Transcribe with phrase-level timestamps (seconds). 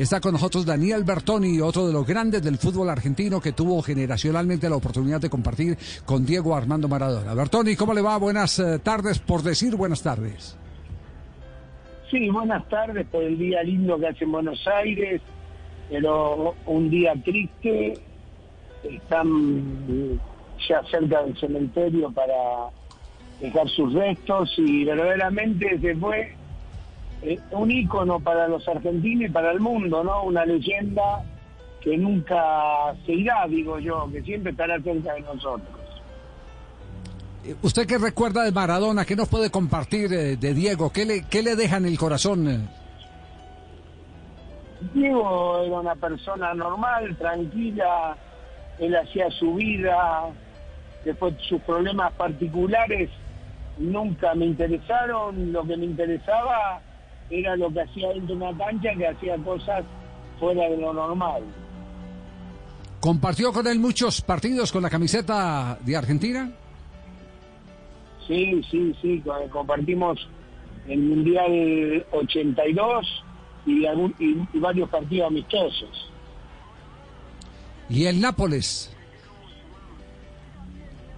[0.00, 4.66] Está con nosotros Daniel Bertoni, otro de los grandes del fútbol argentino que tuvo generacionalmente
[4.70, 5.76] la oportunidad de compartir
[6.06, 7.34] con Diego Armando Maradona.
[7.34, 8.16] Bertoni, ¿cómo le va?
[8.16, 10.56] Buenas eh, tardes, por decir buenas tardes.
[12.10, 15.20] Sí, buenas tardes por el día lindo que hace en Buenos Aires,
[15.90, 17.98] pero un día triste.
[18.82, 20.18] Están
[20.66, 22.70] ya cerca del cementerio para
[23.38, 26.39] dejar sus restos y verdaderamente se fue
[27.22, 30.24] eh, un ícono para los argentinos y para el mundo, ¿no?
[30.24, 31.22] Una leyenda
[31.80, 35.80] que nunca se irá, digo yo, que siempre estará cerca de nosotros.
[37.44, 39.04] Eh, ¿Usted qué recuerda de Maradona?
[39.04, 40.90] ¿Qué nos puede compartir eh, de Diego?
[40.90, 42.68] ¿Qué le, qué le deja en el corazón?
[44.94, 48.16] Diego era una persona normal, tranquila,
[48.78, 50.30] él hacía su vida,
[51.04, 53.10] después sus problemas particulares
[53.78, 56.80] nunca me interesaron, lo que me interesaba
[57.30, 59.84] era lo que hacía dentro de una cancha, que hacía cosas
[60.38, 61.42] fuera de lo normal.
[63.00, 66.50] ¿Compartió con él muchos partidos con la camiseta de Argentina?
[68.26, 70.28] Sí, sí, sí, compartimos
[70.86, 73.24] el Mundial 82
[73.66, 73.86] y,
[74.18, 76.10] y, varios partidos amistosos.
[77.88, 78.94] ¿Y el Nápoles?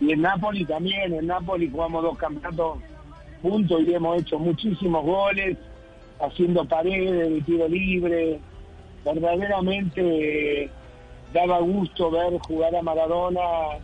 [0.00, 2.78] Y el Nápoles también, en Nápoles jugamos dos campeonatos
[3.42, 5.58] juntos y hemos hecho muchísimos goles
[6.20, 8.40] haciendo paredes de tiro libre.
[9.04, 10.70] Verdaderamente
[11.32, 13.78] daba gusto ver jugar a Maradona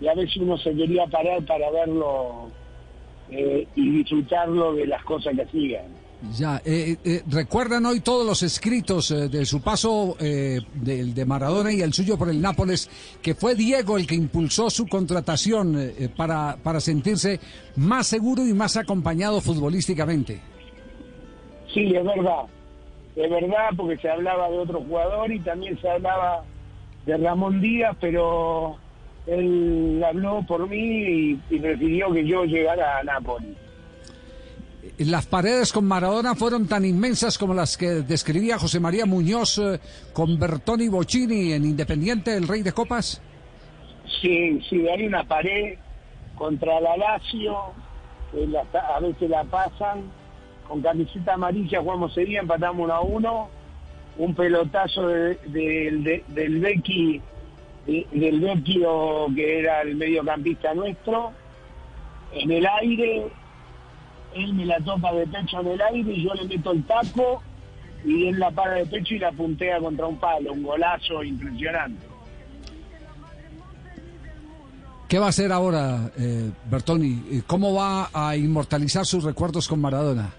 [0.00, 2.50] y a veces uno se quería parar para verlo
[3.30, 6.02] eh, y disfrutarlo de las cosas que hacían.
[6.36, 11.80] Ya, eh, eh, recuerdan hoy todos los escritos de su paso del de Maradona y
[11.80, 12.88] el suyo por el Nápoles,
[13.20, 17.40] que fue Diego el que impulsó su contratación para, para sentirse
[17.74, 20.51] más seguro y más acompañado futbolísticamente.
[21.72, 22.44] Sí, es verdad.
[23.16, 26.44] Es verdad porque se hablaba de otro jugador y también se hablaba
[27.04, 28.78] de Ramón Díaz, pero
[29.26, 33.56] él habló por mí y, prefirió que yo llegara a Nápoles.
[34.98, 39.78] Las paredes con Maradona fueron tan inmensas como las que describía José María Muñoz eh,
[40.12, 43.22] con Bertoni Bocini en Independiente, el Rey de Copas.
[44.20, 45.78] Sí, sí, hay una pared
[46.34, 47.56] contra la Lazio,
[48.72, 50.02] a veces la pasan
[50.72, 53.48] con camiseta amarilla jugamos ese día, empatamos uno a uno,
[54.16, 55.38] un pelotazo del
[56.62, 57.20] Becky,
[57.86, 58.62] del
[59.36, 61.32] que era el mediocampista nuestro,
[62.32, 63.26] en el aire,
[64.34, 67.42] él me la topa de pecho en el aire y yo le meto el taco
[68.02, 72.06] y él la para de pecho y la puntea contra un palo, un golazo impresionante.
[75.06, 77.42] ¿Qué va a hacer ahora, eh, Bertoni?
[77.46, 80.32] ¿Cómo va a inmortalizar sus recuerdos con Maradona?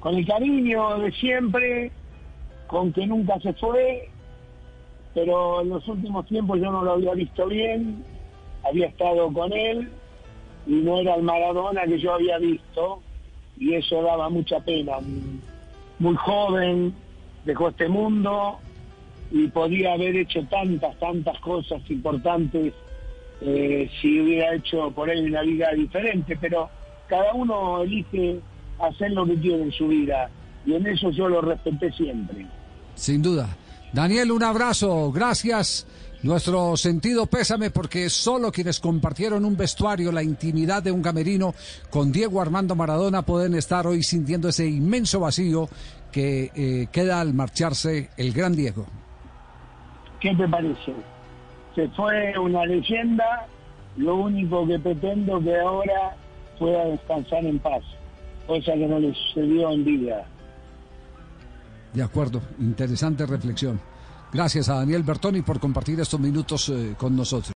[0.00, 1.92] Con el cariño de siempre,
[2.66, 4.08] con que nunca se fue,
[5.14, 8.02] pero en los últimos tiempos yo no lo había visto bien,
[8.64, 9.90] había estado con él
[10.66, 13.00] y no era el Maradona que yo había visto
[13.58, 14.98] y eso daba mucha pena.
[15.98, 16.94] Muy joven,
[17.44, 18.58] dejó este mundo
[19.30, 22.72] y podía haber hecho tantas, tantas cosas importantes
[23.42, 26.70] eh, si hubiera hecho por él una vida diferente, pero
[27.06, 28.40] cada uno elige
[28.82, 30.30] hacer lo que quiere en su vida.
[30.66, 32.46] Y en eso yo lo respeté siempre.
[32.94, 33.48] Sin duda.
[33.92, 35.86] Daniel, un abrazo, gracias.
[36.22, 41.54] Nuestro sentido pésame porque solo quienes compartieron un vestuario, la intimidad de un camerino
[41.88, 45.68] con Diego Armando Maradona pueden estar hoy sintiendo ese inmenso vacío
[46.12, 48.86] que eh, queda al marcharse el gran Diego.
[50.20, 50.92] ¿Qué te parece?
[51.74, 53.46] Se fue una leyenda,
[53.96, 56.16] lo único que pretendo que ahora
[56.58, 57.82] pueda descansar en paz
[58.50, 60.26] cosa que no le sucedió en vida.
[61.94, 63.80] De acuerdo, interesante reflexión.
[64.32, 67.48] Gracias a Daniel Bertoni por compartir estos minutos eh, con nosotros.